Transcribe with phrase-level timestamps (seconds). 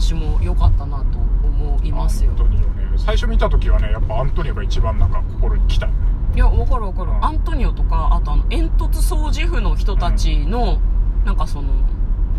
[0.00, 2.30] 私も良かったなと思いますよ。
[2.30, 2.90] アントニオね。
[2.96, 5.98] 最初見た時はねやっぱアントニオが一番なんか心に来たよね。
[6.34, 7.24] いやわかるわかる、うん。
[7.24, 10.78] アントニオとかあとあの煙突掃除婦の人たちの、
[11.26, 11.68] なんかその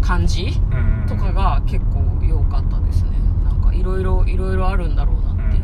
[0.01, 3.12] 感じうんとかが結構良かったですね。
[3.44, 5.35] なんかいろいろいろいろあるんだろうなう。
[5.35, 5.63] んっていう、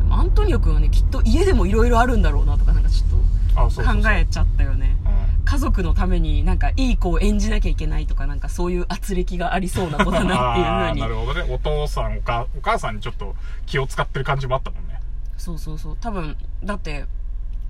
[0.00, 4.98] でもアントニオ君はねきっと家でもいろいろあるんだろうなとかなんかちょっと考えちゃったよね。
[5.00, 5.05] うん
[5.46, 11.00] 家族のためになんかいい子を演じなきゃいけないとかなんかそういう圧力がありそうな子だなっていうふうに。
[11.00, 11.54] なるほどね。
[11.54, 15.00] お父さんお母お母さんにちょっと気を使ってる感じもあったもんね。
[15.38, 15.96] そうそうそう。
[16.00, 17.06] 多分だって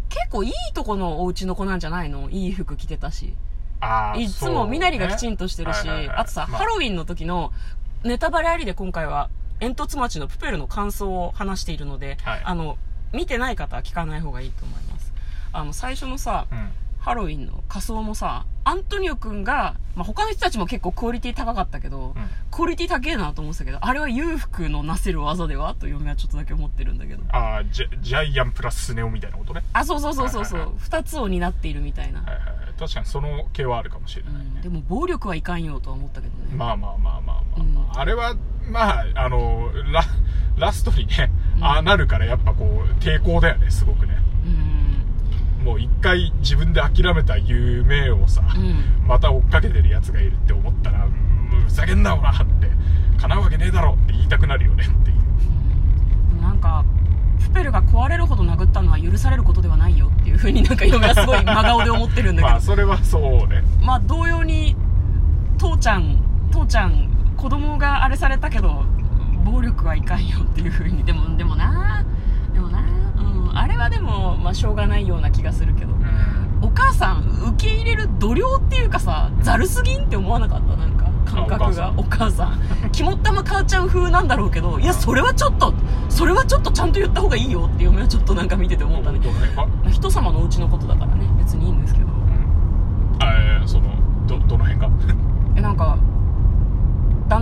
[0.09, 2.31] 結構いいとこのお家の子なんじゃないの？
[2.31, 3.35] いい服着てたし。
[3.81, 6.17] ああいつも身なりがきちんとしてるし、はいはいはい。
[6.17, 7.53] あとさ、まハロウィンの時の
[8.05, 9.29] ネタバレありで今回は
[9.61, 12.43] 煙突町のプペルの感想を話しているので、はい。
[12.43, 12.79] あの
[13.13, 15.13] 見てない方は聞かない方がいいと思います。
[15.53, 16.71] あの最初のさ、うん
[17.07, 22.29] ハロウィンの仮装もさアントニオくんが、まあ、他の人たちも結構クオリティ高かったけど、うん。
[22.51, 27.23] クオリティ高えなと思ってたけどあれは裕福のなせる技ではと嫁はちょっとだけ思ってるんだけど。
[27.29, 29.63] ああジャジャイアンプラススネ夫みたいなことね。
[29.73, 30.83] あそうそうそうそうそう、はいはいはい。
[30.83, 32.57] 二つを担っているみたいな、はいはいはい。
[32.77, 34.61] 確かにその系はあるかもしれないね、うん。
[34.63, 38.01] でも暴力はいかんよとは思ったけどね、まあまあまあまあまあ、まあうん。
[38.01, 38.35] あれは
[38.69, 40.03] まああのラ
[40.59, 41.65] ラストにね、うん。
[41.65, 44.19] ああなるからやっぱこう抵抗だよねすごくね。
[44.19, 44.26] うん
[45.67, 49.05] もう一回自分で諦めた夢をさ、うん。
[49.05, 51.13] また追っかけてるやつがいるって思ったら、うん
[51.67, 52.45] ふざけんなおらって
[53.19, 55.13] 叶うわけねえだろって言いたくなるよねってい
[56.39, 56.41] う。
[56.41, 56.85] なんか
[57.41, 62.55] プペルが壊れるほど殴ったのは許されることではないよっていうふうになんか嫁はすごい真顔で思ってるんだけど。
[62.55, 63.65] まあそれはそうね。
[63.83, 64.77] まあ同様に
[65.59, 66.19] 父ちゃん
[66.53, 68.85] 父ちゃん子供があれされたけど
[69.45, 71.03] 暴力はいかんよっていうふうに。
[71.03, 72.05] でもでもな
[72.55, 72.85] でもな
[74.47, 75.93] まあしょうがないような気がするけど。
[76.63, 77.23] お母さん
[77.57, 80.77] 受け入れる度量っていうかさざるすぎんって思わなかった？
[80.77, 81.87] なんか感覚が。
[81.89, 82.61] あお母さん。
[82.93, 85.75] 肝っ玉母ちゃん風なんだろうけどいやそれはちょっと
[86.09, 89.21] それはちょっとちゃんと言った方がいいよって嫁はちょっとなんか見てて思ったね。
[89.91, 91.27] 人様のお家のことだからね。
[91.39, 92.07] 別にいいんですけど。
[92.07, 93.17] うん。
[93.21, 93.91] あえーその
[94.29, 94.89] どどの辺か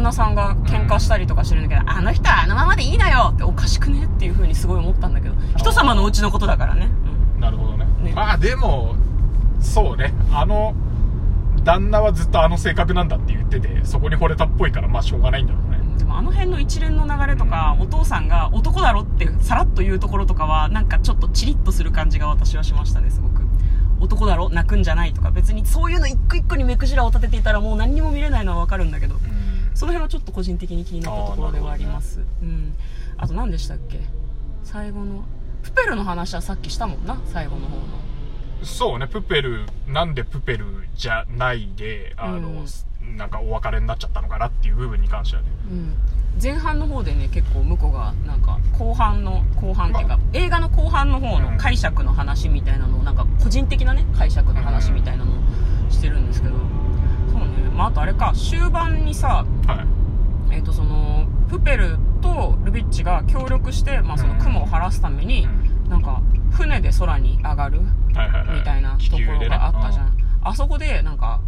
[0.04, 6.90] 旦那さんが喧嘩したりとかしてるんだけど、あの人はあのままでいいのよっておかしくねっていう風にすごい思ったんだけど人様のお家のことだからね、
[7.40, 7.86] なるほどね。
[8.02, 8.12] ね。
[8.12, 8.96] まあでも
[9.60, 10.12] そうね。
[10.30, 10.74] あの
[11.64, 15.78] 旦那はずっとあの性格なんだって言っててそこに惚れたっぽいからまあしょうがないんだろうね。
[15.78, 23.42] うん、でもあの辺の一連の流れとか、お父さんが男だろってさらっと言うところとかはなんかちょっとチリッとする感じが私はしましたねすごく。
[24.00, 24.50] 男だろ？
[24.50, 25.30] 泣くんじゃないとか。
[25.30, 29.14] 別にそういうの一個一個に目くじらを立てていたらもう何にも見れないのはわかるんだけど、
[29.74, 32.20] その辺はちょっと個人的に気になったところではあります。
[32.42, 32.74] うん。
[33.16, 34.00] あと何でしたっけ？
[34.62, 35.24] 最後の。
[35.62, 37.82] プペルの話はさっきしたもんな最後の方の。
[38.62, 40.64] そうねプペルなんでプペル
[40.94, 42.64] じゃないであの、
[43.16, 45.48] なんかお別れになっちゃったのかなっていう部分に関してはね。
[45.70, 45.94] うん。
[46.42, 55.34] 前半の方でね結構向こうがなんか後半の後半っていうか、映画の後半の方の解釈の話みたいなのをなんか個人的なね解釈の話みたいなのを
[55.90, 56.54] してるんですけど
[57.74, 59.86] まああとあれか終盤にさは
[60.50, 60.56] い。
[60.56, 65.48] えっ、とそのプペルとルビッチが協力して、まあ、その雲を晴らすために、
[65.88, 67.80] なんか船で空に上がる
[68.14, 68.58] はいはいはい。
[68.58, 71.40] みたいなところがあったじゃん、気球でねあそこでなんか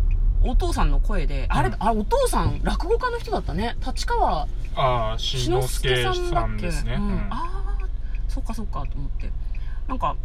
[0.43, 1.77] お父さんの声で、あれうん。
[1.79, 3.77] あお父さん落語家の人だったね。
[3.87, 4.49] 立川うん
[4.79, 6.13] ああしんのすけさ
[6.47, 6.95] んですね。
[6.95, 7.09] うん。
[7.09, 7.19] うん。
[7.31, 7.87] ああ
[8.29, 9.31] そっかそっかと思って。
[9.89, 10.17] なんか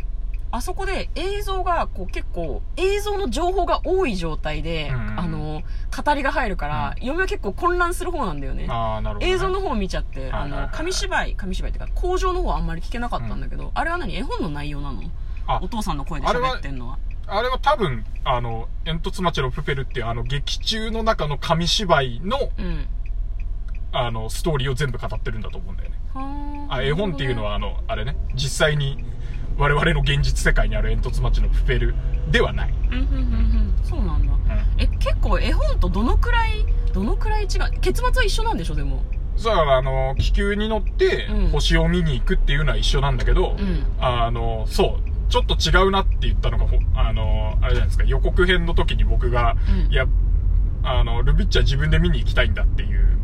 [0.52, 5.20] あそこで映像がこう結構映像の情報が多い状態で、うん。
[5.20, 5.62] あの
[5.92, 8.66] 語りが入るから、嫁は結構混乱する方なんだよね。
[8.66, 8.74] ね、
[9.22, 10.68] 映像の方を見ちゃって、あはいはいはい。
[10.72, 14.16] の紙芝居紙芝居っていうか工場の方はあんまり聞けなかったんだけど、あれは何？
[14.16, 15.02] 絵本の内容なの？
[15.48, 16.98] あお父さんの声で喋ってんのは。
[17.28, 22.88] あれは多分、あの、煙突町のプペルっていうあの劇中の中の紙芝居の、うん。
[23.94, 25.98] あの、ストーリーを全部語ってるんだと思うんだよね。
[26.14, 29.04] はああ、絵本っていうのはあの、あれね、実際に
[29.62, 31.94] 我々の現実世界にある煙突町のプペル
[32.32, 32.74] ではない。
[32.90, 33.74] うんうんうんうん。
[33.84, 34.34] そうなんだ。
[34.80, 37.50] え結構絵本とどのくらいどのくらい違う
[37.80, 39.04] 結末は一緒なんでしょでも。
[39.38, 41.48] だからあの、気球に乗ってうん。
[41.50, 43.86] 星を見に行くっていうのは一緒なんだけど、うん。
[44.00, 49.56] あの、そう、ちょっと違うなって言ったのが、ほあの、あれじゃないですか、予告編の時に僕が、
[49.86, 49.92] うん。
[49.92, 50.08] いや、
[50.82, 53.20] あの、ルビッチは自分で見に行きたいんだっていう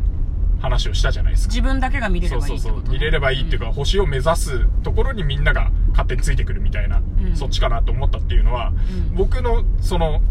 [0.60, 1.54] 話をしたじゃないですか。
[1.54, 7.34] 自分だけが見れればいいってことそうそうそう見れればいいっていうか、星を目指すところにみんなが勝手についてくるみたいな、ん。
[7.34, 8.72] そっちかなと思ったっていうのは、う
[9.12, 9.16] ん。
[9.16, 10.22] 僕のその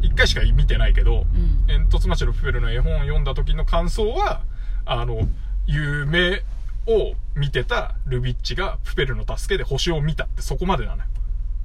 [0.00, 1.64] い一回しか見てないけどうん。
[1.66, 4.42] 煙突町のプペルの絵本を読んだ時の感想は
[4.84, 5.26] あの
[5.66, 6.42] 夢
[6.86, 11.08] を見てたルビッチがプペルの助けで星を見たってそこまでなのよ。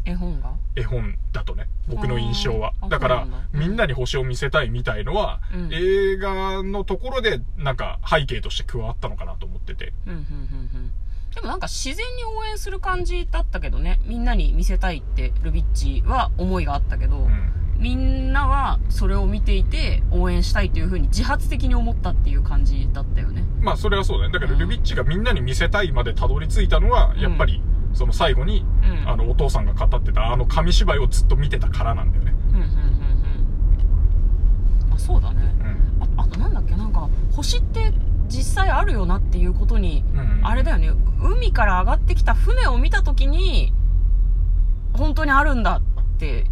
[0.05, 0.53] 絵本が？
[0.77, 2.71] 絵本だとね僕の印象は。
[2.89, 5.69] だからんみんなに星を見せたいみたいのは、うん。
[5.73, 9.91] 映画のところでなんか背景として加わったのかなと思ってて。
[10.05, 10.25] うんうんうんう
[10.85, 10.91] ん
[11.37, 13.99] でもなんか自然に応援する感じだったけどね。
[14.05, 17.53] みんなに見せたいってルビッチは思いがあったけど、うん。
[17.77, 23.43] みんなはそれを見ていて応援したいというふうに自発的に思ったっていう感じだったよね。
[23.61, 24.33] まあそれはそうだね。
[24.33, 24.59] だけどうん。
[24.61, 27.61] ルビッチがみんなに見せたいまでたどり着いたのはやっぱり
[27.93, 28.65] その最後に、
[29.03, 29.07] うん。
[29.07, 32.67] あのお父さんが語ってたあの紙芝居をずっと見てたからなんだよね、うんうんうん
[34.87, 34.93] うん。
[34.95, 35.55] あそうだね。
[35.59, 36.17] うん。
[36.17, 36.75] ああとなんだっけ？
[36.75, 37.93] なんか星って
[38.27, 40.45] 実際あるよなっていうことにうん。
[40.45, 40.91] あれだよね。
[41.21, 43.73] 海から上がってきた船を見た時に
[44.93, 46.45] 本当にあるんだって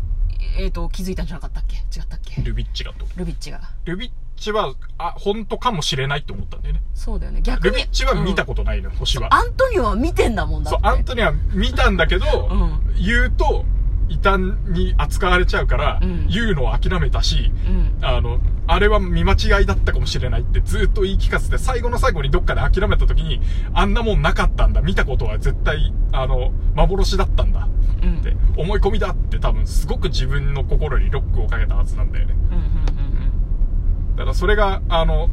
[0.58, 1.76] えっ、と気づいたんじゃなかったっけ？
[1.78, 2.42] 違ったっけ？
[2.42, 3.06] ルビッチがと？
[3.18, 3.60] ルビッチが。
[3.86, 6.82] ルビッチはあ本当かもしれないと思ったんだよね。
[6.94, 7.42] そうだよね。
[7.42, 9.34] 逆にルビッチは見たうんことないの、星は。
[9.34, 10.80] アントニオは見てんだもんだって。
[10.82, 12.96] そうアントニオは見たんだけど、うん。
[12.96, 13.66] 言うと
[14.08, 16.28] 異端に扱われちゃうから、うん。
[16.28, 17.52] 言うのを諦めたし
[18.00, 18.06] うん。
[18.06, 23.40] あのあれは見間違いだったかもしれないってずっと言い聞かせて最後の最後にどっかで諦めた時に
[23.74, 27.68] あんなもんなかったんだ見たことは絶対あの幻だったんだ
[28.02, 28.20] うん。
[28.20, 32.36] って思い込みだって多分すごく自分の心にロックをかけたはずなんだよね。
[32.52, 35.30] うんうんだからそれがあの、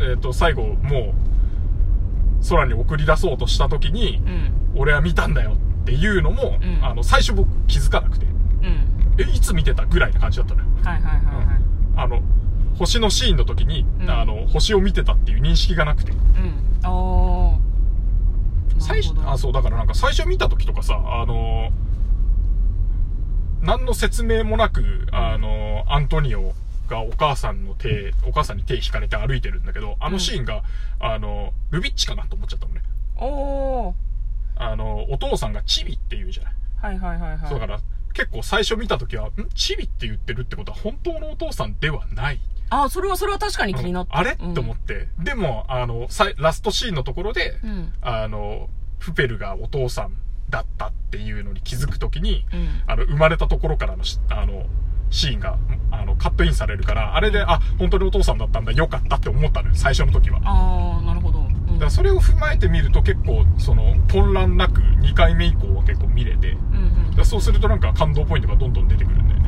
[0.00, 1.14] えっと最後も
[2.42, 4.28] う空に送り出そうとした時に、うん。
[4.28, 6.84] うん俺は見たんだよっていうのも、うん。
[6.84, 8.26] あの最初僕気づかなくて。
[8.26, 9.14] うん。
[9.18, 9.84] えいつ見てた？
[9.86, 10.66] ぐらいな感じだったのよ。
[10.82, 11.60] はいはいはいはい。
[11.96, 12.22] あの
[12.78, 14.10] 星のシーンの時に、うん。
[14.10, 16.12] あの星を見てたっていう認識がなくて。
[16.12, 16.18] うん。
[16.82, 17.58] ああ
[18.80, 21.70] 最初あそうだからなんか最初見た時とかさあの
[23.62, 26.52] 何の説明もなくあのアントニオ
[26.88, 30.62] がお母さんの手お母さんに手引かれて歩いてるんだけどあのシーンが、
[31.00, 32.82] あのルビッチかなと思っちゃったのね。
[33.16, 33.94] おお
[34.56, 37.48] あのお父さんがチビって言うじゃない、はいはいはいはい。
[37.48, 37.80] そうだから
[38.12, 39.32] 結構最初見た時はん？
[39.54, 42.40] チビって言ってるってことは本当のお父さんではない。
[42.70, 44.54] あそれはそれは確かに気になった、あれ、うん。
[44.54, 45.08] と思って。
[45.18, 46.08] でもあの
[46.38, 47.92] ラストシーンのところで、うん。
[48.00, 48.68] あの
[48.98, 50.14] フペルがお父さん
[50.48, 52.82] だったっていうのに気づく時に、うん。
[52.86, 54.64] あの生まれたところからのしあの
[55.10, 55.58] シーンが
[55.90, 60.40] あのカットインされるからあれで、あ本当にお父さんだったんだよかったって思ったのよ最初の時は。
[60.44, 61.33] ああなるほど、
[61.74, 66.58] うん、らそれを踏まえてみると結構その混乱なく2回目以降は結構見れてうん
[67.10, 67.16] うん。
[67.16, 69.44] らそうするとなんか感動ポイントがどんどん出てくるんだよね。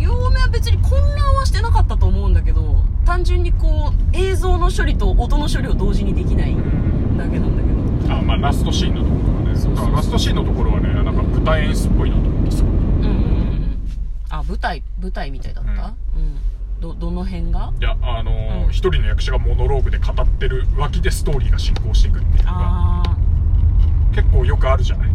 [0.00, 6.56] 両目は別に混乱はしてなかったと思うんだけど単純にこう映像の処理と音の処理を同時にできない
[7.16, 8.14] だけなんだけど。
[8.14, 9.56] あまあラストシーンのところがね。
[9.58, 12.62] そうそうラストシーンのところはねなんか舞台演出っぽいなと思ってす。
[12.62, 13.78] ごくうんうんうんうん。
[14.30, 15.70] あ舞台舞台みたいだった？
[15.70, 16.36] うん、
[16.82, 17.72] どどの辺が？
[17.80, 18.70] いやあのーうん。
[18.70, 23.16] 一人の役者がモノローグで語ってる脇でストーリーが進行していくっていうのがああ
[24.14, 25.10] 結構よくあるじゃない？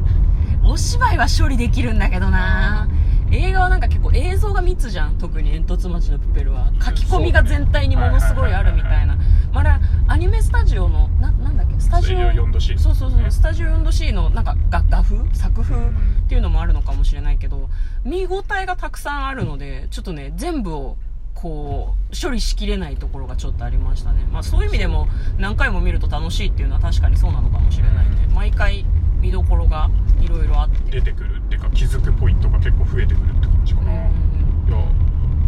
[0.66, 2.88] お芝居は処理できるんだけどな。
[3.30, 5.18] 映画はなんか結構映像が密じゃん。
[5.18, 6.72] 特に煙突町のプペルは。
[6.82, 9.18] 書き込みが全体にものすごいあるみたいな。
[9.52, 11.78] まだアニメスタジオのななんだっけ？
[11.82, 15.18] スタジオ4度 C そうそうそう、ねスタジオ 4°C のなんか画画風？
[15.34, 15.76] 作風？
[15.76, 15.90] っ
[16.30, 17.70] ていうのもあるのかもしれないけど
[18.06, 20.98] 見応えがたくさんあるのでちょっとね全部を
[21.40, 25.08] こう処理しきれないところがちょっとありましたね、まあ、そういう意味でも
[25.38, 28.86] 何回も見ると楽しいっていうのは確かにそうなのかもしれないね毎回
[29.22, 29.90] 見どころが
[30.20, 30.92] いろいろあって。
[30.92, 34.08] 出てくるっていうか気づくポイントが結構増えてくるって感じかな、いや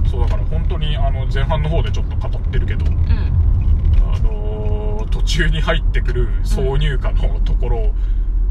[0.10, 2.94] そうだから本当にあの前半の方でちょっと語ってるけどうん。
[2.94, 4.70] うんあのー
[5.10, 7.94] 途中に入ってくる挿入歌のところ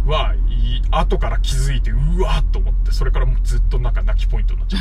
[0.08, 4.78] は、い後から気づいてうわーっと思ってそれからもうずっとなんか泣きポイントになっちゃ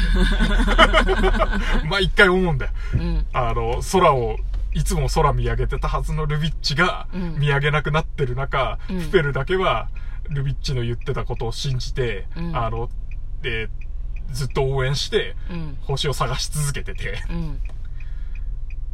[1.02, 1.88] って。
[1.88, 2.72] まあ一回思うんだよ。
[2.94, 3.26] うん。
[3.34, 4.38] あの空を
[4.74, 7.40] いつも空見上げてたはずのルビッチがうん。
[7.40, 9.00] 見上げなくなってる中、うん。
[9.00, 9.90] フペルだけは
[10.30, 12.56] ルビッチの言ってたことを信じて、うん。
[12.56, 12.90] あの
[13.42, 13.70] で
[14.32, 15.78] ずっと応援してうん。
[15.82, 17.24] 星を探し続けてて。
[17.30, 17.60] うん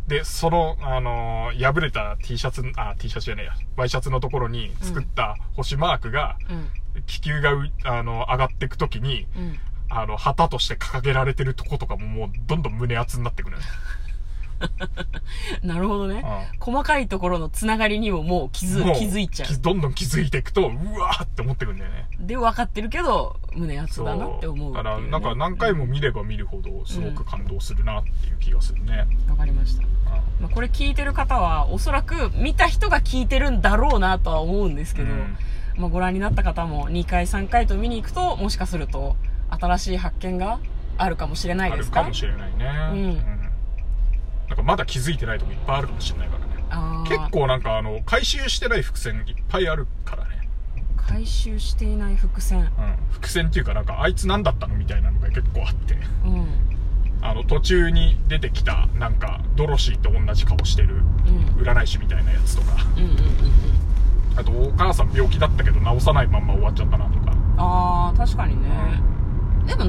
[0.08, 3.54] でその、あのー破れた T シャツあ T シャツじゃねえや。
[3.76, 6.70] ワイシャツのところに作った星マークが、うん。
[7.08, 9.60] 気球がうあの上がっていく時にうん。
[9.90, 13.58] あの旗として掲げられてるとことかももうどんどん胸熱になってくる。
[13.58, 13.64] ね
[15.64, 16.24] なるほどね。
[16.24, 16.74] うん。
[16.74, 22.08] 細かいところのつながりにももう気づ気づいちゃきどんどん気づいていくと、うわーって思ってくるんだよね。
[22.24, 24.78] うで分かってるけど胸熱だなって思うね。
[24.78, 29.08] だから、なんか何回も見れば見るほど、すごく感動するなっていう気がするね。
[29.30, 29.84] わかりました。
[30.40, 35.38] まあ、これ聞いてる方はおそらく見た人が聞いてるんだろうなとは思うんですけど、うん。
[35.78, 39.16] まあ、ご覧になった方も2回3回と見に行くともしかすると
[39.50, 40.60] 新しい発見が
[40.98, 42.02] あるかもしれないですか？
[42.02, 42.66] あるかもしれないね。
[42.92, 43.33] うん
[44.54, 47.10] なんかまだ気づいてないとこいっぱいあるかもしれないからね。
[47.10, 50.48] 結構なんかあの、回収してない伏線いっぱいあるからね。
[50.96, 52.60] 回収していない伏線。
[52.60, 52.68] うん、
[53.10, 55.96] 伏線っていうかなんかあいつ何だったのみたいなのが結構あって。
[56.26, 56.48] うん。
[57.22, 61.64] あの途中に出てきたなんかドロシーと同じ顔してるうん。
[61.64, 62.86] 占い師みたいなやつとか。
[62.96, 63.16] うんうんうん。
[63.16, 63.20] うん
[64.36, 67.34] あとお母さん病気だったけど治さないまんま終わっちゃったなとか。
[67.58, 68.70] あー確かにね。
[69.68, 69.84] でも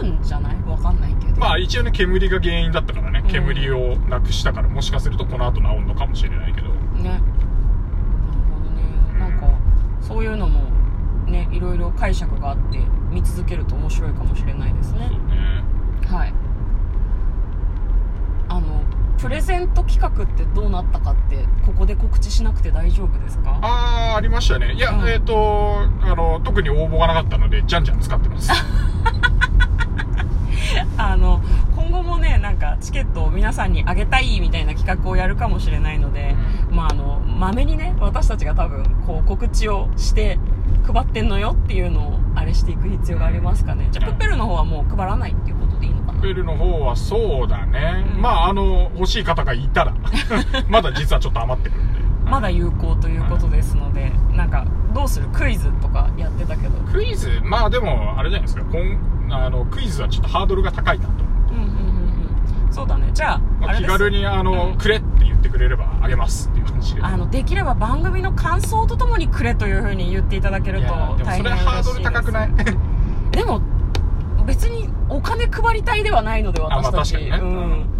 [0.00, 0.56] 治るんじゃない？
[0.66, 3.20] わかんないけどまあ一応ね煙が原因だったからね。
[3.24, 3.30] うん。
[3.30, 6.68] 煙をなくしたからもしかするとこの後治るのかもしれないけど。
[6.68, 6.74] ね。
[7.04, 7.22] なる
[8.52, 8.82] ほどね。
[9.18, 9.46] なんか
[10.00, 10.60] そういうのも
[11.26, 12.78] ねいろいろ解釈があって
[13.10, 15.08] 見続けると面白いかもしれないですね。
[15.10, 16.16] そうね。
[16.18, 16.32] はい。
[18.50, 18.82] あの
[19.18, 23.58] プレゼント企画ってどうなったかってここで告知しなくて大丈夫ですか？
[23.62, 24.72] ああありましたね。
[24.74, 25.08] いや、うん。
[25.08, 28.50] えっ、とあの特に応募がなかったのでじゃんじゃん使ってます
[30.96, 31.40] あの
[31.76, 36.34] 今後もねなんかチケットを皆さんにあげたいみたいな企画をやるかもしれないので、
[36.70, 40.38] まああのまめにね私たちが多分こう告知をして
[40.92, 43.88] 配ってんのよっていうのをあれしていく必要がありますかね。
[43.92, 44.14] じゃあうん。
[44.14, 46.20] プペルの方はもう配らないっていうことでいいのかな。
[46.20, 48.22] ペルの方はそうだね、うん。
[48.22, 49.94] まああの欲しい方がいたら
[50.68, 51.98] まだ実はちょっと余ってるんで。
[52.24, 55.28] まだ有効ということですので、なんかどうする？
[55.28, 56.76] クイズとかやってたけど。
[56.92, 57.40] クイズ？
[57.42, 58.64] まあでもあれじゃないですか。
[58.64, 58.98] こん
[59.30, 61.12] あのクイズはちょっとハードルが高いなと、
[61.52, 62.72] うんうんうんうん。
[62.72, 63.10] そうだね。
[63.12, 64.78] じゃあまあ、気軽にあの、うん。
[64.78, 67.02] くれって言ってくれればあげますっていう感じで。
[67.02, 72.50] あのできれば番組の感想とともにくれというふうに言っていただけるといやでも大変それハードル高くない？
[73.32, 73.60] でも
[74.46, 77.48] 別にお金配りたいではないのであまあ私たち、確かにね。
[77.48, 77.98] うん。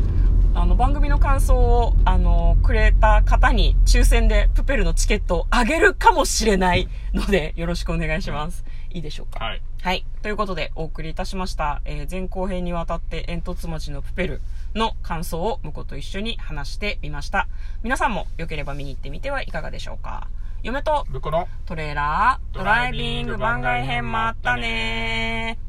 [0.54, 8.64] あの番組の感想をあのくれた方に抽選でプペルのチケットをあげるかもしれないのでよろしくお願いします、
[8.98, 10.04] いいでしょうかはいはい。
[10.22, 11.80] ということで、お送りいたしました。
[11.84, 14.40] えー前後編にわたって煙突町のプペル
[14.74, 17.46] の感想を婿と一緒に話してみました。
[17.84, 20.26] 皆さんも良ければ見に行ってみてはいかがでしょうか。
[20.64, 25.67] 嫁と僕のトレーラードライビング番外編もあったねー。